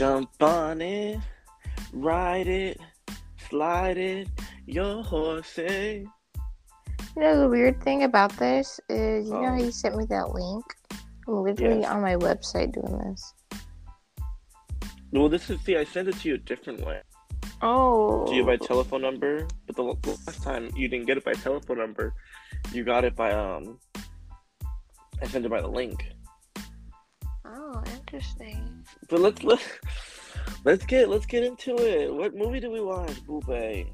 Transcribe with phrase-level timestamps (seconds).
[0.00, 1.18] Jump on it,
[1.92, 2.80] ride it,
[3.50, 4.28] slide it,
[4.64, 5.58] your horse.
[5.58, 6.04] eh?
[7.14, 9.62] You know the weird thing about this is you know how Oh.
[9.62, 10.64] you sent me that link?
[11.28, 11.90] I'm literally Yes.
[11.90, 13.34] on my website doing this.
[15.12, 17.02] Well, this is see, I sent it to you a different way.
[17.60, 18.24] Oh.
[18.26, 21.34] Do you by telephone number, but the, the last time you didn't get it by
[21.34, 22.14] telephone number,
[22.72, 23.78] you got it by um.
[25.20, 26.10] I sent it by the link.
[28.12, 28.84] Interesting.
[29.08, 29.60] But let's let
[30.64, 32.12] let's get let's get into it.
[32.12, 33.86] What movie did we watch, Bupé?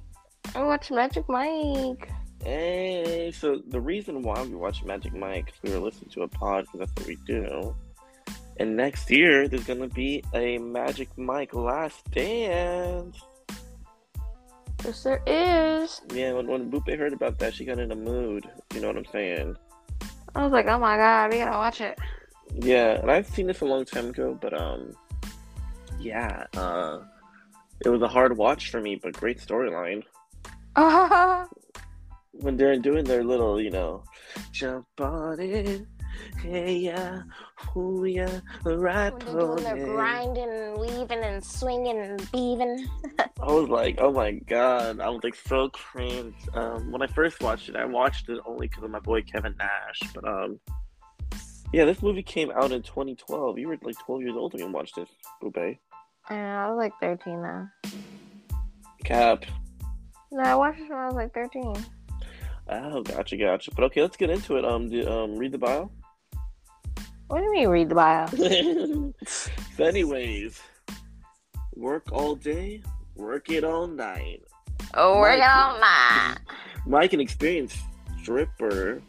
[0.55, 2.11] I watched Magic Mike.
[2.43, 6.29] Hey, so the reason why we watched Magic Mike is we were listening to a
[6.29, 7.77] pod, because that's what we do.
[8.59, 13.21] And next year, there's gonna be a Magic Mike Last Dance.
[14.83, 16.01] Yes, there is.
[16.15, 18.49] Yeah, when, when heard about that, she got in a mood.
[18.73, 19.57] You know what I'm saying?
[20.35, 21.99] I was like, oh my god, we gotta watch it.
[22.59, 24.97] Yeah, and I've seen this a long time ago, but um,
[26.01, 27.01] yeah, uh,
[27.85, 30.03] it was a hard watch for me, but great storyline.
[30.75, 31.47] Oh,
[32.33, 34.05] when they're doing their little, you know,
[34.53, 35.87] jump on it,
[36.43, 37.23] hey yeah,
[37.77, 42.89] ooh yeah, right when they're doing their grinding and weaving and swinging and beaving.
[43.19, 46.35] I was like, oh my god, I was like so cringe.
[46.55, 49.55] Um, when I first watched it, I watched it only because of my boy Kevin
[49.59, 50.01] Nash.
[50.15, 50.59] But um,
[51.73, 53.59] yeah, this movie came out in 2012.
[53.59, 55.09] You were like 12 years old when you watched this,
[55.43, 55.77] Ube.
[56.31, 57.69] Yeah, I was like 13 now.
[59.05, 59.45] Cap.
[60.33, 61.75] No, I watched it when I was like 13.
[62.69, 63.71] Oh, gotcha, gotcha.
[63.73, 64.65] But okay, let's get into it.
[64.65, 65.91] Um, do, um, read the bio.
[67.29, 68.27] What do you mean read the bio?
[69.27, 70.61] so, anyways,
[71.75, 72.83] work all day,
[73.17, 74.43] work it all night.
[74.95, 75.41] Oh, we're Mike.
[75.41, 76.39] gonna night.
[76.87, 77.79] Mike, an experienced
[78.23, 79.03] stripper,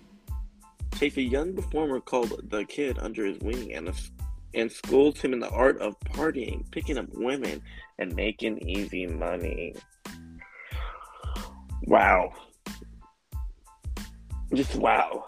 [0.98, 3.92] takes a young performer called the Kid under his wing and
[4.54, 7.62] and schools him in the art of partying, picking up women,
[8.00, 9.76] and making easy money.
[11.84, 12.34] Wow.
[14.54, 15.26] Just wow.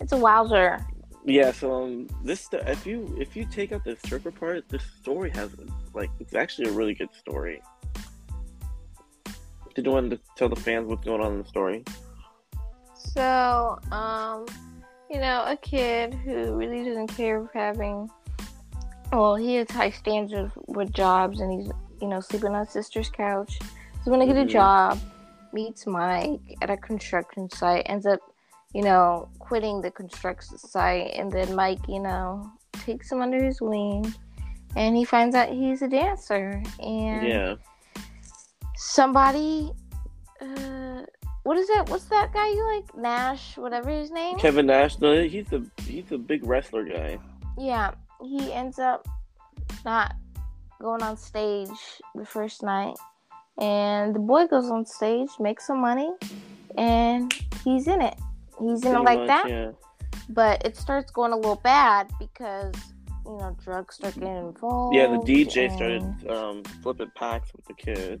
[0.00, 0.84] It's a wowzer.
[1.24, 5.30] Yeah, so um, this if you if you take out the stripper part, this story
[5.30, 5.54] has
[5.94, 7.62] like it's actually a really good story.
[9.74, 11.84] Did you want to tell the fans what's going on in the story?
[13.14, 14.46] So, um,
[15.10, 18.08] you know, a kid who really doesn't care of having,
[19.12, 23.10] well, he has high standards with jobs and he's, you know, sleeping on his sister's
[23.10, 23.58] couch.
[23.60, 24.50] He's going to get a Mhm.
[24.50, 24.98] job,
[25.52, 28.20] meets Mike at a construction site, ends up,
[28.72, 33.60] you know, quitting the construction site, and then Mike, you know, takes him under his
[33.60, 34.12] wing
[34.74, 36.62] and he finds out he's a dancer.
[36.80, 37.56] And Yeah,
[38.74, 39.70] somebody,
[40.40, 40.81] uh,
[41.44, 41.88] what is that?
[41.88, 42.96] What's that guy you like?
[42.96, 44.38] Nash, whatever his name.
[44.38, 44.98] Kevin Nash.
[45.00, 47.18] No, he's a he's a big wrestler guy.
[47.58, 47.92] Yeah,
[48.22, 49.06] he ends up
[49.84, 50.14] not
[50.80, 51.68] going on stage
[52.14, 52.94] the first night,
[53.58, 56.10] and the boy goes on stage, makes some money,
[56.78, 57.32] and
[57.64, 58.14] he's in it.
[58.60, 59.70] He's in it like much, that, Yeah.
[60.28, 62.74] but it starts going a little bad because
[63.26, 64.94] you know drugs start getting involved.
[64.96, 68.20] Yeah, the DJ and- started um, flipping packs with the kid.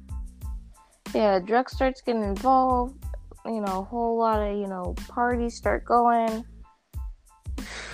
[1.14, 2.96] yeah, drugs starts getting involved.
[3.44, 6.44] You know, a whole lot of you know parties start going.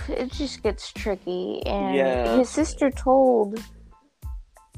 [0.07, 2.37] It just gets tricky, and Yeah.
[2.37, 3.59] his sister told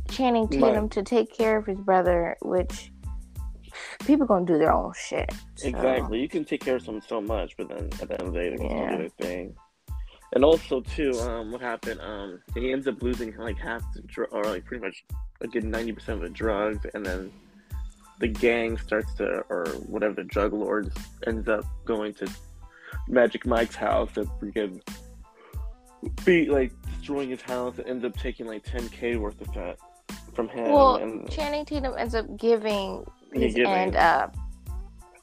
[0.09, 2.91] Channing Tatum to take care of his brother, which
[4.05, 5.31] people gonna do their own shit.
[5.55, 6.19] so- Exactly.
[6.19, 8.39] You can take care of someone so much, but then at the end of the
[8.39, 8.91] day, they're gonna Yeah.
[8.91, 9.55] do their thing.
[10.33, 11.99] And also, too, um, what happened?
[12.01, 15.05] Um, he ends up losing like half the dr- or like pretty much
[15.41, 17.31] a good ninety percent of the drugs, and then
[18.21, 20.93] the gang starts to, or whatever the drug lord
[21.27, 22.31] ends up going to
[23.07, 24.81] Magic Mike's house and freaking
[26.23, 27.77] beat like destroying his house.
[27.77, 29.77] and ends up taking like ten k worth of that
[30.33, 30.71] from him.
[30.71, 33.71] Well, and Channing Tatum ends up giving his giving.
[33.71, 34.35] end up.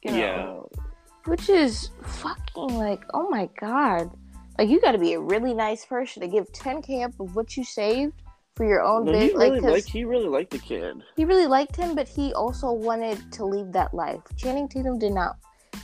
[0.03, 0.81] You know, yeah,
[1.25, 4.11] which is fucking like, oh my god.
[4.59, 7.57] Like you got to be a really nice person to give 10k up of what
[7.57, 8.23] you saved
[8.59, 9.31] for your own no, bit.
[9.31, 11.01] he Like, really liked he really liked the kid.
[11.17, 14.21] he really liked him, but he also wanted to leave that life.
[14.37, 15.37] Channing Tatum did not.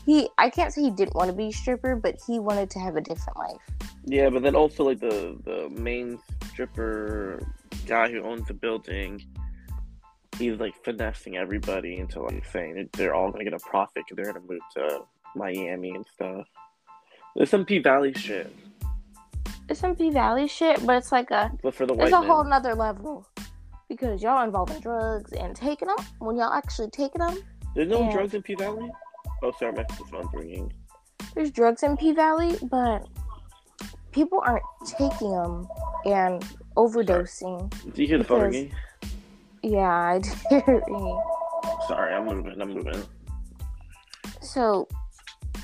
[0.05, 2.81] He, I can't say he didn't want to be a stripper, but he wanted to
[2.81, 3.61] have a different life.
[4.05, 6.19] Yeah, but then also like the the main
[6.50, 7.41] stripper
[7.87, 9.23] guy who owns the building,
[10.38, 14.32] he's like finessing everybody into like saying they're all gonna get a profit because they're
[14.32, 15.03] gonna move to
[15.37, 16.47] Miami and stuff.
[17.37, 18.53] There's some P Valley shit,
[19.69, 22.20] It's some P Valley shit, but it's like a, but for the white it's a
[22.20, 23.26] man, whole nother level
[23.88, 25.96] because y'all involved in drugs and taking them.
[26.19, 27.38] When y'all actually taking them,
[27.75, 28.12] there's no yeah.
[28.12, 28.90] drugs in P Valley.
[29.43, 30.72] Oh, sorry, my phone's ringing.
[31.34, 33.06] there's drugs in P Valley, but
[34.12, 35.67] people aren't taking them
[36.06, 36.44] and
[36.76, 37.70] overdosing.
[37.94, 38.72] Do you hear the phone ringing?
[39.62, 40.20] Yeah, I.
[40.50, 41.88] Hear it.
[41.88, 42.60] Sorry, I'm moving.
[42.60, 43.02] I'm moving.
[44.43, 44.87] So,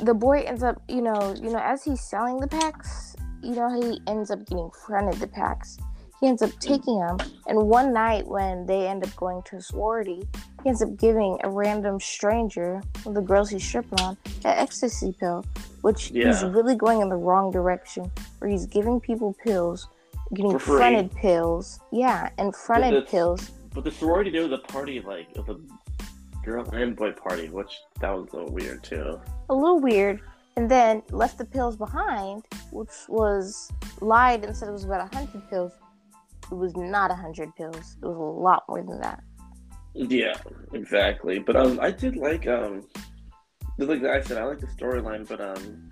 [0.00, 2.99] the boy ends up, you know, you know, as he's selling the packs,
[3.42, 5.78] you know, he ends up getting fronted the packs.
[6.20, 7.16] He ends up taking them,
[7.46, 10.22] and one night when they end up going to a sorority,
[10.62, 14.58] he ends up giving a random stranger, one of the girls he's stripping on, an
[14.58, 15.46] ecstasy pill,
[15.80, 16.26] which Yeah.
[16.26, 19.88] he's really going in the wrong direction, where he's giving people pills,
[20.34, 23.50] getting fronted pills, yeah, and fronted that's- pills.
[23.72, 27.48] But the sorority there was a party like it was a girl and boy party,
[27.48, 29.18] which that was a little weird too.
[29.48, 30.20] a little weird,
[30.56, 33.70] and then left the pills behind, which was
[34.00, 35.72] lied and said it was about hundred pills.
[36.50, 37.96] It was not hundred pills.
[38.02, 39.22] It was a lot more than that.
[39.94, 40.36] Yeah,
[40.72, 41.38] exactly.
[41.38, 42.82] But um, I did like um,
[43.78, 45.90] like I said, I like the storyline, but um,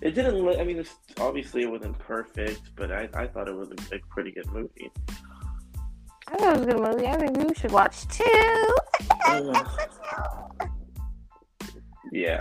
[0.00, 0.36] it didn't.
[0.36, 3.96] Look, I mean, it's, obviously it wasn't perfect, but I, I thought it was a,
[3.96, 4.90] a pretty good movie.
[6.28, 7.06] I thought it was a good movie.
[7.08, 8.76] I think we should watch too.
[12.12, 12.40] Yeah.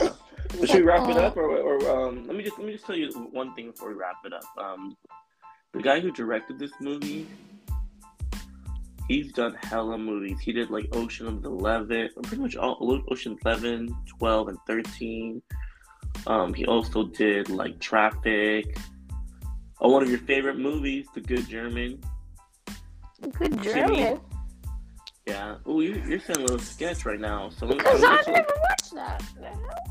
[0.67, 2.95] Should we wrap it up, or, or um, let me just let me just tell
[2.95, 4.43] you one thing before we wrap it up.
[4.57, 4.95] Um,
[5.73, 7.27] the guy who directed this movie,
[9.07, 10.39] he's done hella movies.
[10.41, 12.77] He did like Ocean's Eleven, pretty much all
[13.11, 15.41] Ocean's 11, 12, and thirteen.
[16.27, 18.77] Um, he also did like Traffic.
[19.81, 22.01] Oh, one of your favorite movies, The Good German.
[23.37, 23.97] Good Jimmy.
[23.97, 24.19] German.
[25.25, 25.55] Yeah.
[25.65, 27.49] Oh, you, you're saying a little sketch right now.
[27.49, 29.88] So Because let me I just- never watched that.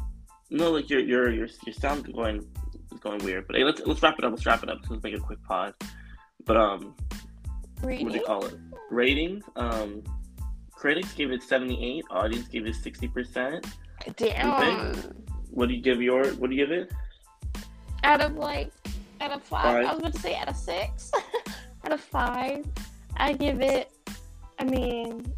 [0.51, 2.47] No, like your your your your sound going
[2.93, 3.47] is going weird.
[3.47, 4.33] But hey, let's let's wrap it up.
[4.33, 4.79] Let's wrap it up.
[4.89, 5.75] Let's make a quick pause.
[6.45, 6.95] But um,
[7.81, 8.57] what do you call it?
[8.91, 9.45] Ratings.
[9.57, 10.03] Um,
[10.73, 12.05] critics gave it seventy eight.
[12.11, 13.67] Audience gave it sixty percent.
[14.17, 14.95] Damn.
[15.51, 16.27] What do you give your?
[16.35, 16.93] What do you give it?
[18.05, 18.73] Out of like,
[19.21, 19.85] out of five, Five.
[19.85, 21.11] I was about to say out of six.
[21.85, 22.65] out of five,
[23.17, 23.91] I give it.
[24.59, 25.35] I mean,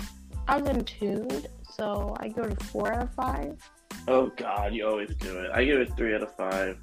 [0.47, 3.59] I was in tuned, so I go to four out of five.
[4.09, 5.51] Oh God, you always do it.
[5.53, 6.79] I give it three out of five.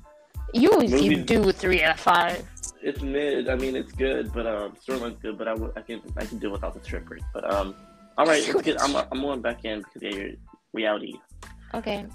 [0.54, 2.48] You always Movies- do three out of five.
[2.82, 3.50] It's mid.
[3.50, 5.38] I mean, it's good, but um, storyline's good.
[5.38, 7.22] But I, I can I can do without the strippers.
[7.34, 7.76] But um,
[8.18, 8.82] all right, let's get.
[8.82, 10.30] I'm I'm going back in because yeah, you're
[10.74, 11.16] reality.
[11.74, 12.06] Okay.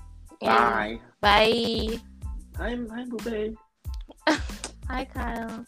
[0.40, 0.99] Bye.
[1.20, 2.00] Bye.
[2.58, 3.54] I'm I'm Bupé.
[4.88, 5.64] Hi, Kyle.